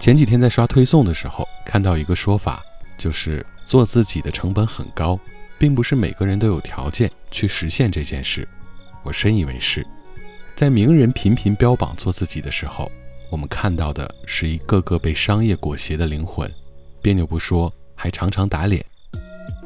[0.00, 2.64] 前几天在刷推送的时候，看到一个说法，
[2.96, 5.20] 就是做自己的成本很高，
[5.58, 8.48] 并不是每个人都有条件去实现这件事。
[9.04, 9.86] 我深以为是，
[10.56, 12.90] 在名人频频标榜做自己的时候，
[13.30, 16.50] 我们看到的是一个个被商业裹挟的灵魂，
[17.02, 18.82] 别扭不说，还常常打脸。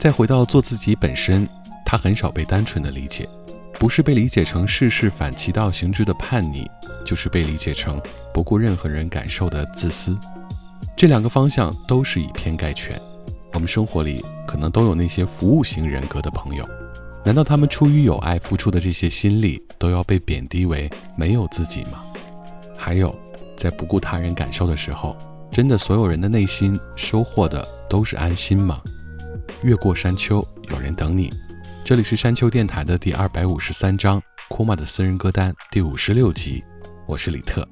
[0.00, 1.48] 再回到做自己本身，
[1.86, 3.28] 他很少被单纯的理解。
[3.78, 6.68] 不是被理解成事事反其道行之的叛逆，
[7.04, 8.00] 就是被理解成
[8.32, 10.16] 不顾任何人感受的自私。
[10.96, 13.00] 这两个方向都是以偏概全。
[13.52, 16.68] 我们生活里可能都有那些服务型人格的朋友，
[17.24, 22.00] 难道他们出于友爱付出的这些心力都要被贬低为没有自己吗？
[22.76, 23.14] 还有，
[23.56, 25.16] 在不顾他人感受的时候，
[25.52, 28.80] 真的所有人的内心收获的都是安心吗？
[29.62, 31.30] 越过山丘，有人等你。
[31.84, 34.18] 这里是山丘电台的第二百五十三章，
[34.48, 36.64] 库马的私人歌单第五十六集，
[37.06, 37.68] 我是李特。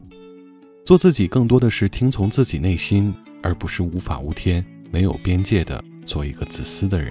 [0.85, 4.63] 做自己更多的是听从自己内心，而不是无法无天、
[4.93, 7.11] 没有边界的做一个自私的人。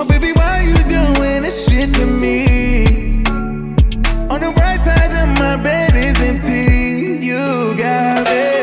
[0.00, 2.86] Oh, baby, why you doing this shit to me?
[4.32, 7.22] On the right side of my bed is empty.
[7.26, 8.59] You got it.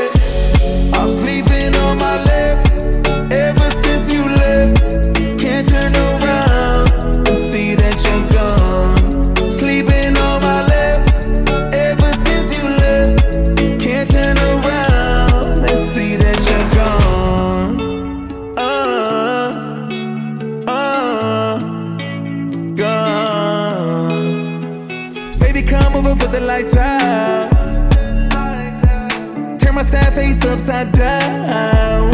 [29.88, 32.12] sad face upside down.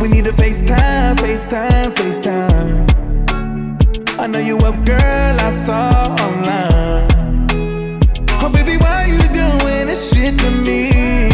[0.00, 2.84] We need a FaceTime, FaceTime, FaceTime.
[4.18, 8.00] I know you up, girl, I saw online.
[8.42, 11.31] Oh, baby, why you doing this shit to me?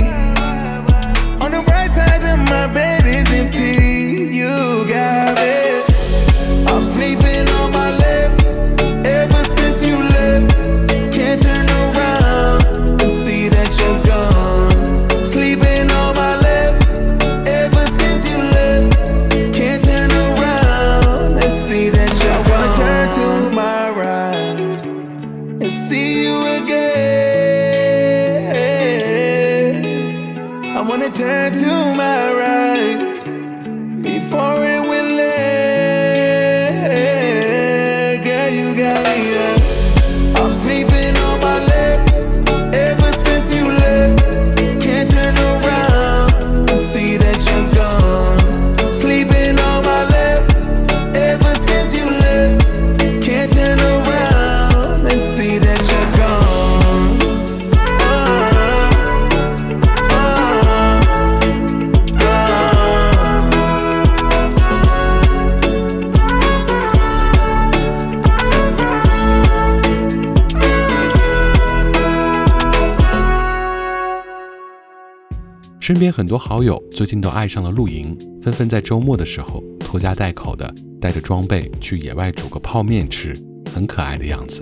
[75.89, 80.71] 身边很多好友最近都爱上了露营，纷纷在周末的时候拖家带口的
[81.01, 83.33] 带着装备去野外煮个泡面吃，
[83.73, 84.61] 很可爱的样子。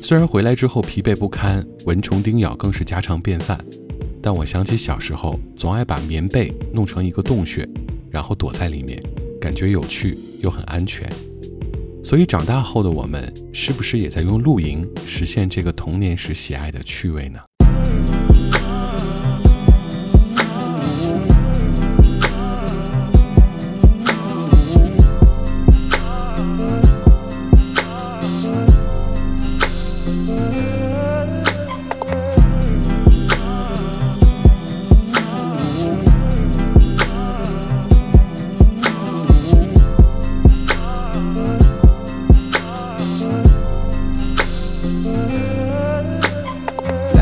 [0.00, 3.62] 虽然回来之后疲惫不堪，蚊虫叮咬更是家常便饭，
[4.22, 7.68] 但我想起小时候总爱把棉被弄成一个洞穴，
[8.10, 8.98] 然后躲在里面，
[9.38, 11.06] 感觉有趣又很安全。
[12.02, 17.38] 所以长大后的我们，是不是也在用露营实现这个童年时喜爱的趣味呢？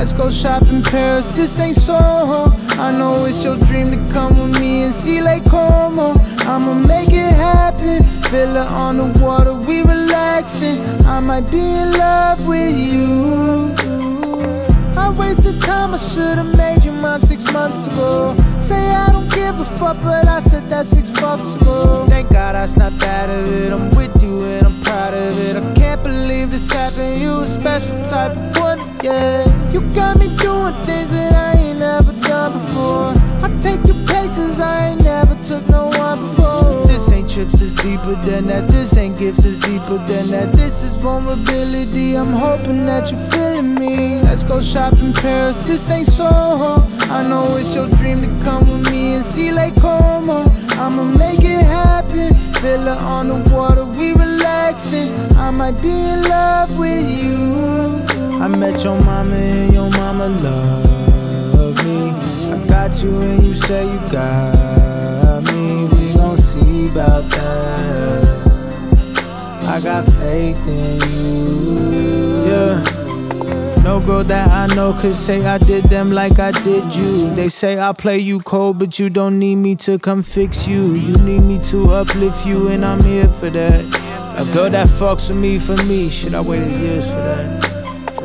[0.06, 2.54] Let's go shop in Paris, this ain't Soho.
[2.80, 6.12] I know it's your dream to come with me and see Lake Como.
[6.46, 8.04] I'ma make it happen.
[8.30, 10.78] Villa on the water, we relaxing.
[11.06, 13.74] I might be in love with you.
[14.96, 18.36] I wasted time, I should've made you mine six months ago.
[18.60, 22.06] Say I don't give a fuck, but I said that six months ago.
[22.06, 23.72] Thank God I snapped out of it.
[23.72, 25.56] I'm with you and I'm proud of it.
[25.56, 27.20] I can't believe this happened.
[27.20, 28.75] You a special type of boy
[29.06, 29.70] yeah.
[29.72, 33.08] You got me doing things that I ain't never done before.
[33.44, 36.86] I take you places I ain't never took no one before.
[36.86, 38.68] This ain't trips, it's deeper than that.
[38.68, 40.48] This ain't gifts, it's deeper than that.
[40.54, 42.16] This is vulnerability.
[42.16, 44.22] I'm hoping that you're feeling me.
[44.22, 45.66] Let's go shop in Paris.
[45.66, 46.72] This ain't Soho.
[47.16, 50.50] I know it's your dream to come with me and see Lake Como.
[50.82, 52.34] I'ma make it happen.
[52.62, 55.08] Villa on the water, we relaxing.
[55.36, 58.15] I might be in love with you.
[58.46, 62.12] I met your mama and your mama love me.
[62.62, 65.88] I got you and you say you got me.
[65.90, 68.44] We gon' see about that.
[69.64, 72.46] I got faith in you.
[72.52, 73.82] Yeah.
[73.82, 77.28] No girl that I know could say I did them like I did you.
[77.34, 80.94] They say I play you cold, but you don't need me to come fix you.
[80.94, 83.80] You need me to uplift you, and I'm here for that.
[84.38, 87.65] A girl that fucks with me for me, should I wait years for that?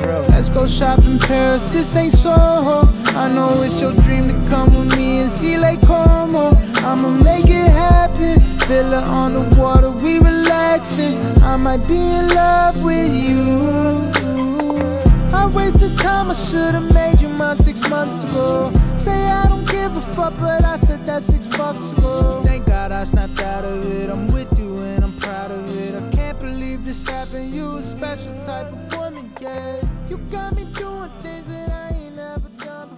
[0.01, 0.25] bro.
[0.29, 2.81] Let's go shop in Paris, this ain't Soho.
[3.19, 6.53] I know it's your dream to come with me and see Lake Como.
[6.87, 8.39] I'ma make it happen.
[8.67, 11.15] Villa on the water, we relaxing.
[11.43, 13.69] I might be in love with you.
[15.35, 18.71] I wasted time, I should've made you mine six months ago.
[18.97, 22.41] Say I don't give a fuck, but I said that six bucks ago.
[22.45, 24.09] Thank God I snapped out of it.
[24.09, 25.95] I'm with you and I'm proud of it.
[26.01, 27.53] I can't believe this happened.
[27.53, 29.90] You a special type of woman, yeah.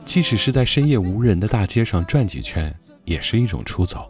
[0.06, 2.74] 即使是在深夜无人的大街上转几圈，
[3.04, 4.10] 也是一种出走。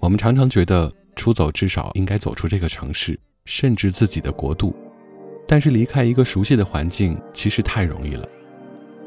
[0.00, 4.74] 我们常常觉得出走至少应该走出这个城市，甚至自己的国度。
[5.46, 8.26] 但是离开一个熟悉的环境，其实太容易了。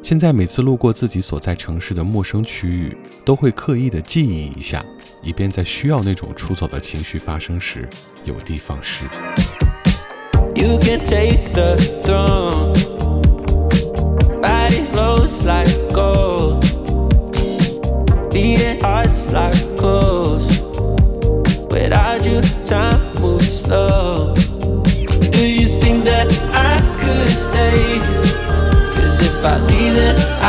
[0.01, 2.95] 现在每次路过自己所在城市的陌生区域，
[3.25, 4.83] 都会刻意的记忆一下，
[5.21, 7.88] 以便在需要那种出走的情绪发生时，
[8.24, 9.05] 有的放矢。
[15.53, 16.62] like gold.
[18.34, 20.48] Beating hearts like coals.
[21.74, 22.38] Without you,
[22.74, 24.34] time moves slow.
[25.36, 26.27] Do you think that
[26.72, 27.86] I could stay?
[28.96, 30.40] Cause if I leave, it.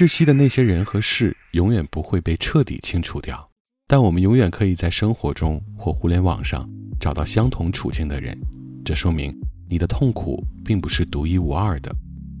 [0.00, 3.50] 窒息的那些人和事永远不会被彻底清除掉，
[3.86, 6.66] 但我们永远可以在生活中或互联网上
[6.98, 8.34] 找到相同处境的人。
[8.82, 9.30] 这说明
[9.68, 11.94] 你的痛苦并不是独一无二的，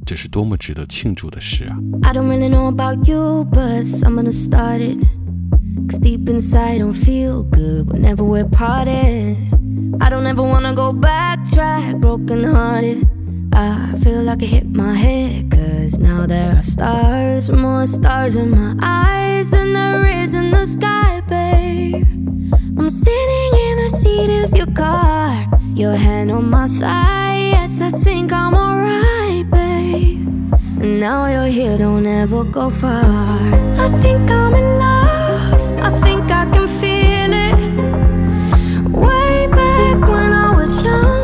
[0.06, 1.76] 这是多么值得庆祝的事啊！
[13.52, 18.76] I feel like I hit my head, cause now there are stars, more stars in my
[18.80, 22.06] eyes than there is in the sky, babe.
[22.78, 27.90] I'm sitting in the seat of your car, your hand on my thigh, yes, I
[27.90, 30.28] think I'm alright, babe.
[30.80, 33.02] And now you're here, don't ever go far.
[33.04, 38.96] I think I'm in love, I think I can feel it.
[38.96, 41.19] Way back when I was young.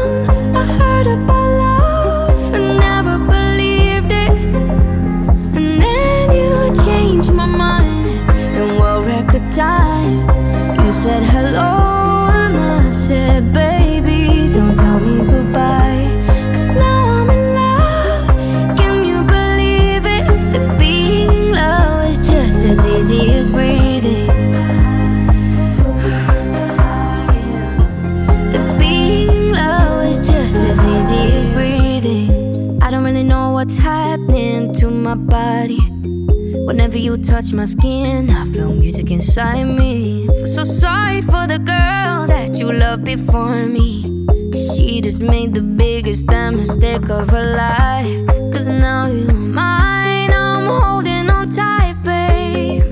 [36.67, 40.25] Whenever you touch my skin, I feel music inside me.
[40.29, 44.27] I feel so sorry for the girl that you loved before me.
[44.51, 48.27] Cause she just made the biggest damn mistake of her life.
[48.53, 52.83] Cause now you're mine, I'm holding on tight, babe.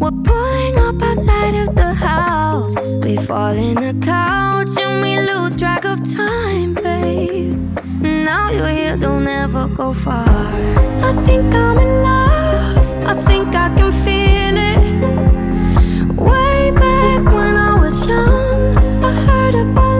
[0.00, 2.74] We're pulling up outside of the house.
[3.04, 7.62] We fall in the couch and we lose track of time, babe.
[8.02, 10.24] Now you're here, don't ever go far.
[10.28, 12.23] I think I'm in love.
[18.16, 19.93] I heard about.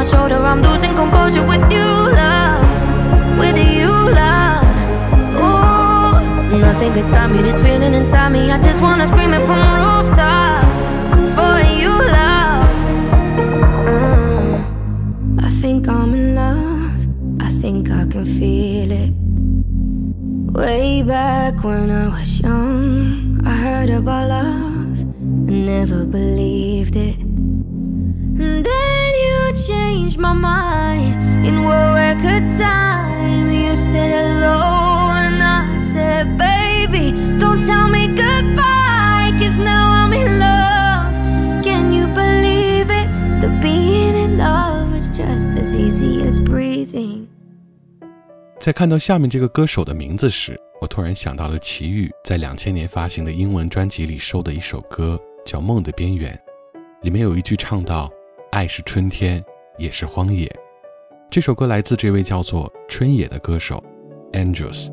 [0.00, 0.38] my shoulder.
[0.52, 1.88] I'm losing composure with you,
[2.20, 2.60] love.
[3.40, 3.90] With you,
[4.20, 4.62] love.
[5.46, 7.40] Ooh, nothing can stop me.
[7.42, 8.50] This feeling inside me.
[8.50, 10.80] I just wanna scream it from rooftops
[11.36, 12.68] for you, love.
[13.94, 14.56] Mm.
[15.46, 17.00] I think I'm in love.
[17.48, 19.12] I think I can feel it.
[20.60, 22.86] Way back when I was young,
[23.52, 24.98] I heard about love
[25.52, 27.18] and never believed it.
[28.42, 28.89] And then
[29.52, 37.10] change my mind in what we could time you said hello and i said baby
[37.38, 41.12] don't tell me goodbye 'cause now i'm in love
[41.64, 43.08] can you believe it
[43.40, 47.26] the b e i n g in love is just as easy as breathing
[48.60, 56.38] 在看到下面这个歌手的名字时我突然想到了齐豫在两千年发行的英文专辑里收的一首歌叫梦的边缘
[57.02, 58.08] 里面有一句唱到
[58.50, 59.42] 爱是春天，
[59.78, 60.50] 也是荒野。
[61.30, 63.82] 这首歌来自这位叫做春野的歌手
[64.32, 64.88] ，Andrews。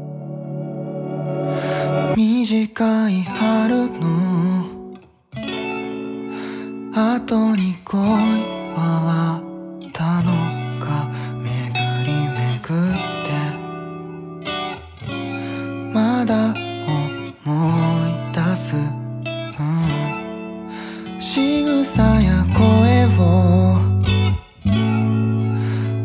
[23.19, 23.77] を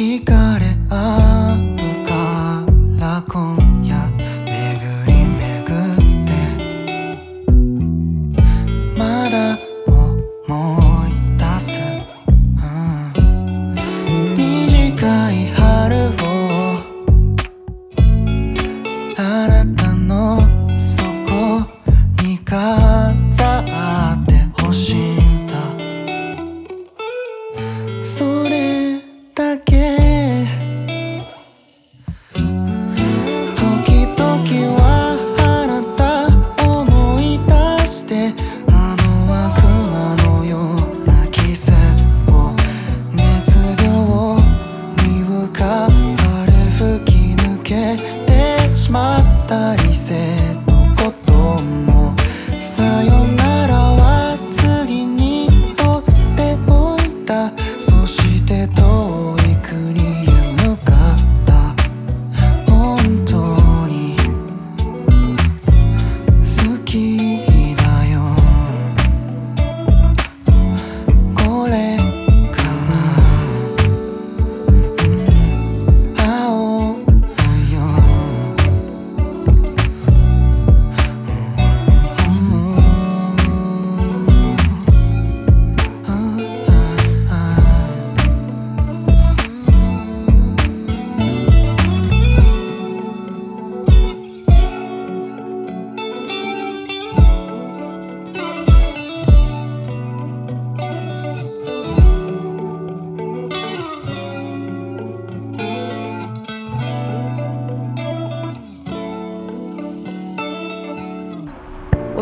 [0.00, 1.29] 惹かれ合う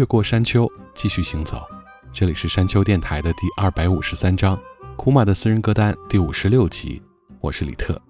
[0.00, 1.60] 越过山丘，继续行走。
[2.10, 4.58] 这里是山丘电台的第二百五十三章，
[4.96, 7.02] 库马的私人歌单第五十六集。
[7.38, 8.00] 我是李特。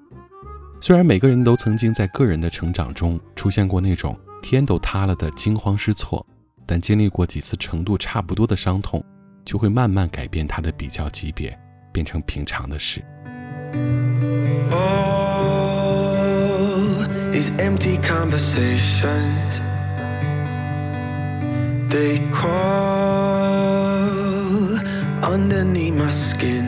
[0.80, 6.24] 虽然每个人都曾经在个人的成长中出现过那种天都塌了的惊慌失措，
[6.64, 9.04] 但经历过几次程度差不多的伤痛，
[9.44, 11.58] 就会慢慢改变它的比较级别，
[11.92, 13.02] 变成平常的事。
[21.90, 23.18] They crawl
[25.26, 26.66] underneath my skin.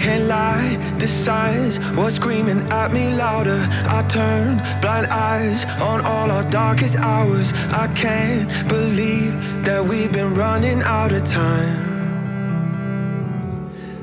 [0.00, 3.64] Can't lie, this size was screaming at me louder.
[3.96, 7.52] I turn blind eyes on all our darkest hours.
[7.82, 11.88] I can't believe that we've been running out of time.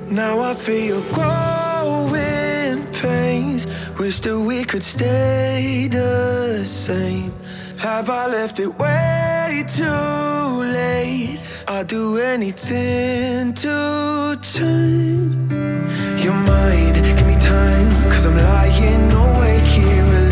[0.10, 3.68] Now I feel growing pains.
[4.00, 7.34] Wish that we could stay the same.
[7.80, 9.86] Have I left it way too
[10.66, 11.42] late?
[11.66, 15.34] I'll do anything to change
[16.22, 16.96] your mind.
[16.96, 20.29] Give me time, cause I'm lying awake here.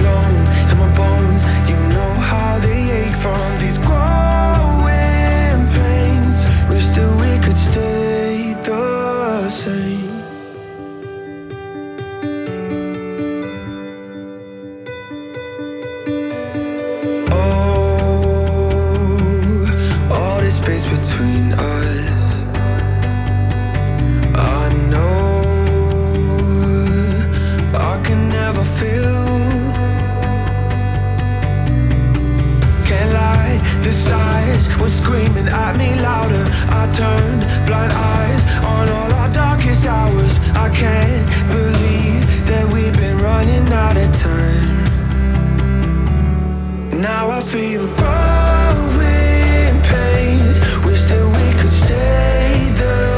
[20.67, 22.51] space between us.
[24.57, 25.39] I know
[27.91, 29.27] I can never feel.
[32.89, 33.55] Can't lie,
[33.87, 36.45] the sighs were screaming at me louder.
[36.81, 38.43] I turned blind eyes
[38.75, 40.33] on all our darkest hours.
[40.65, 41.27] I can't
[41.57, 44.81] believe that we've been running out of time.
[47.07, 47.87] Now I feel.
[47.99, 48.46] Bright.
[51.87, 53.16] stay there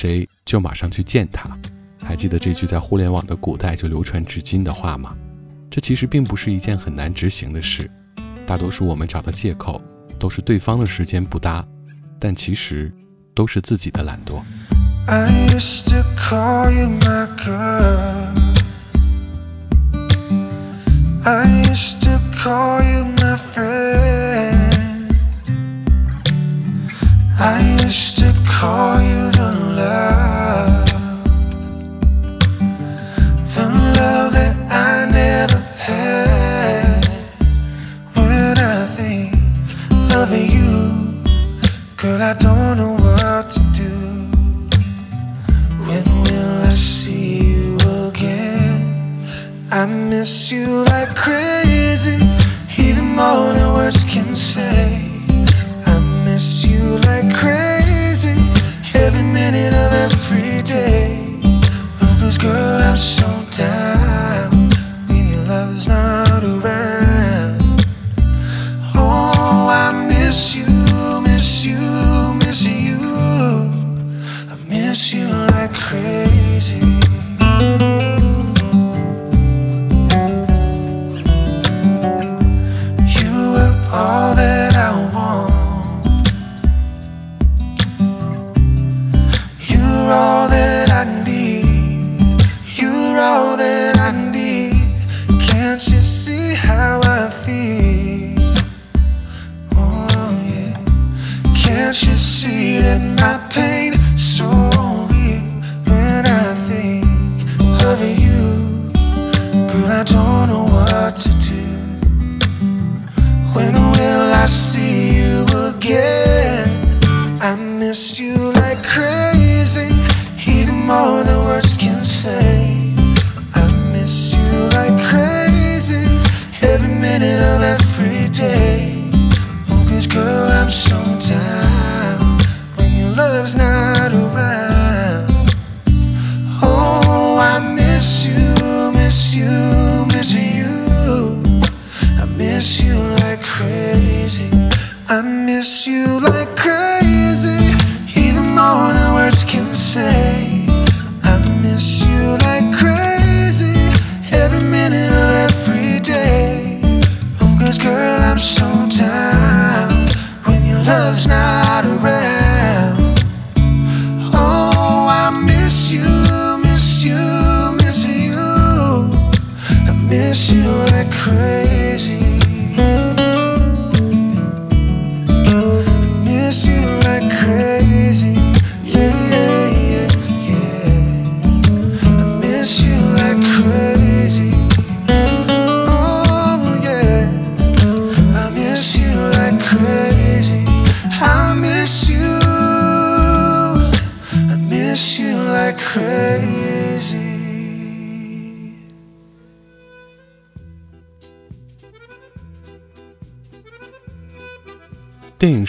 [0.00, 1.50] 谁就马上去见他
[2.00, 5.12] 还记得这句在互联网的古代就流传至今的话吗
[5.68, 7.90] 这其实并不是一件很难执行的事
[8.46, 9.82] 大多数我们找的借口
[10.16, 11.66] 都是对方的时间不搭
[12.16, 12.92] 但其实
[13.34, 14.40] 都是自己的懒惰
[15.08, 15.26] i
[15.58, 18.34] used to call you my girl
[21.24, 24.76] i used to call you my friend
[27.40, 30.86] i used to call you the love,
[33.54, 33.66] the
[34.02, 37.04] love that I never had.
[38.14, 39.30] When I think
[40.20, 40.74] of you,
[41.96, 43.96] girl, I don't know what to do.
[45.88, 47.76] When will I see you
[48.08, 48.80] again?
[49.70, 52.18] I miss you like crazy,
[52.82, 54.86] even more than words can say.
[55.86, 57.77] I miss you like crazy
[60.68, 61.60] day.
[62.20, 63.37] cause girl, I'm so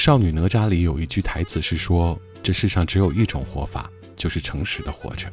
[0.11, 5.29] 《少女哪吒》里有一句台词是说：“这世上只有一种活法，就是诚实的活着，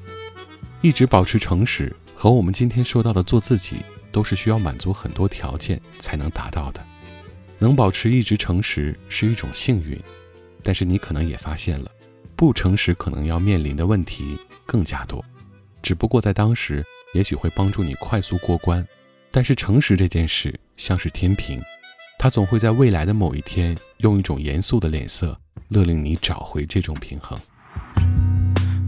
[0.83, 3.77] 一直保持诚实。”和我们今天说到的做自己，
[4.13, 6.85] 都是需要满足很多条件才能达到的。
[7.59, 9.99] 能保持一直诚实是一种幸运，
[10.63, 11.91] 但是你可能也发现了，
[12.37, 14.37] 不诚实可能要面临的问题
[14.67, 15.25] 更加多。
[15.83, 16.85] 只不过在当时，
[17.15, 18.87] 也许会帮助你快速过关，
[19.31, 21.59] 但是诚实这件事像是天平。
[22.19, 27.39] 他总会在未来的某一天，用一种严肃的脸色，勒令你找回这种平衡。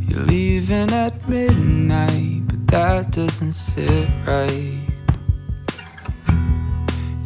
[0.09, 4.73] You're leaving at midnight, but that doesn't sit right.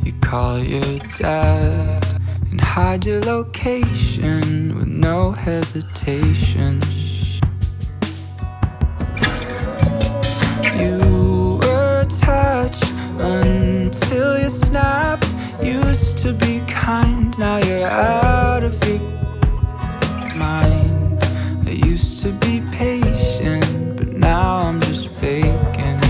[0.04, 0.82] You call your
[1.16, 2.02] dad
[2.50, 6.80] and hide your location with no hesitation.
[10.76, 15.35] You were attached until you snapped.
[15.62, 18.98] Used to be kind, now you're out of your
[20.35, 21.20] mind.
[21.66, 26.01] I used to be patient, but now I'm just faking.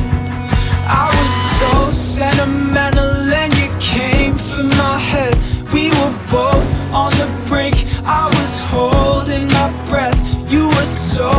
[0.86, 5.36] I was so sentimental, and you came from my head.
[5.72, 7.74] We were both on the brink.
[8.04, 10.18] I was holding my breath.
[10.50, 11.30] You were so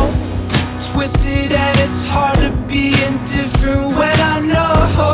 [0.92, 5.13] twisted, and it's hard to be indifferent when I know.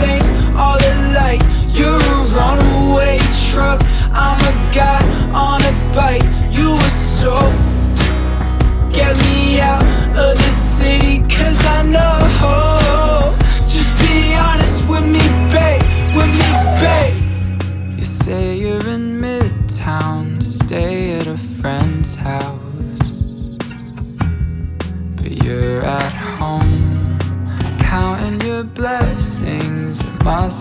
[0.00, 0.80] chains all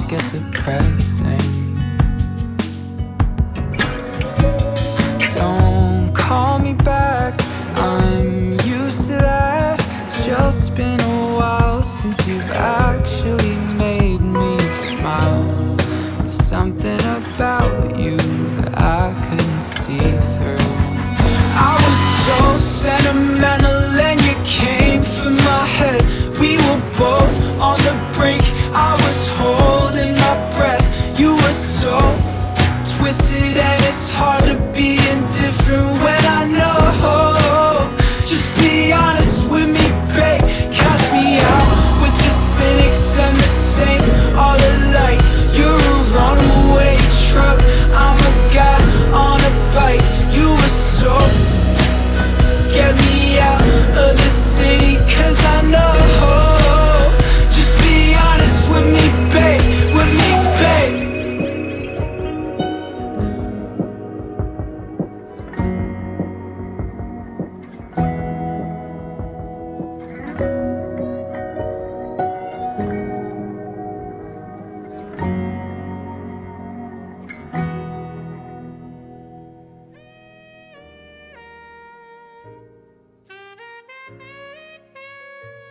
[0.10, 1.76] get depressing.
[5.38, 7.34] Don't call me back,
[7.78, 9.80] I'm used to that.
[10.06, 15.76] It's just been a while since you've actually made me smile.
[16.24, 18.18] There's something about you
[18.60, 20.66] that I couldn't see through.
[21.68, 22.40] I was so
[22.88, 24.29] sentimental and you.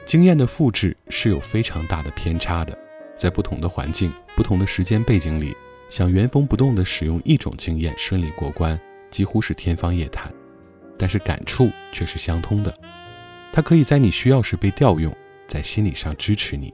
[0.08, 2.74] 经验的复制是有非常大的偏差的，
[3.14, 5.54] 在不同的环境、不同的时间背景里，
[5.90, 10.32] 想原封不动地使用一种经验顺利过关，几乎是天方夜谭。
[10.98, 12.74] 但是感触却是相通的，
[13.52, 15.14] 它可以在你需要时被调用，
[15.46, 16.72] 在心理上支持你。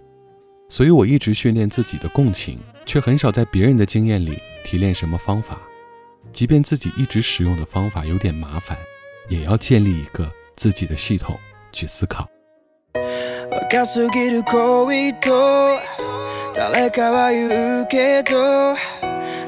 [0.69, 5.59] 所以，我一直训练自己的共情，却很少在别人的经验里提炼什么方法。
[6.33, 8.79] 即便自己一直使用的方法有点麻烦，
[9.29, 11.37] 也要建立一个自己的系统
[11.73, 12.29] 去思考。
[13.51, 15.77] 若すぎる恋と
[16.55, 18.75] 誰かは言うけど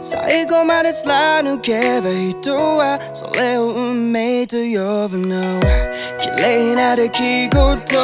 [0.03, 5.41] 最後まで貫けば人はそれを運命と呼ぶの
[6.21, 7.97] 綺麗な出来事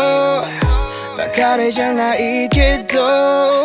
[1.19, 3.65] 別れじゃないけど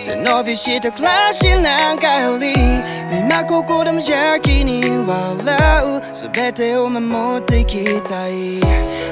[0.00, 2.54] 背伸びした暮らしなんかより
[3.18, 6.00] 今ここで無邪気に笑う
[6.32, 8.62] 全てを守っていきたい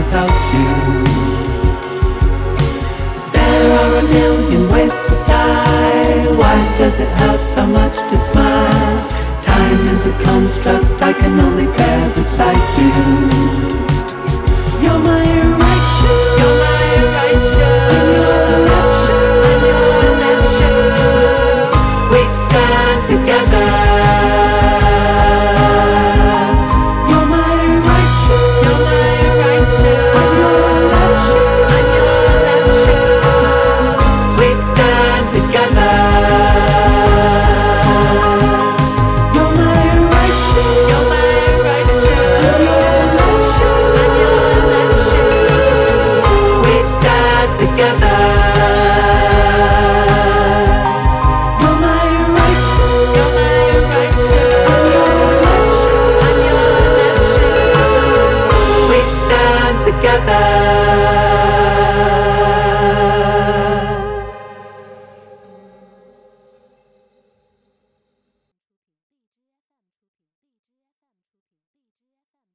[0.00, 0.68] without you.
[3.36, 6.24] There are a million ways to die.
[6.40, 8.98] Why does it hurt so much to smile?
[9.52, 12.90] Time is a construct I can only bear beside you.
[14.82, 16.18] You're my erection.
[16.40, 16.69] You're my